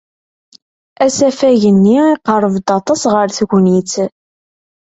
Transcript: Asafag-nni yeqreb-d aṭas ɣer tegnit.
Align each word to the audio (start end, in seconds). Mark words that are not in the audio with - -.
Asafag-nni 1.05 1.97
yeqreb-d 2.09 2.67
aṭas 2.79 3.01
ɣer 3.13 3.27
tegnit. 3.37 3.93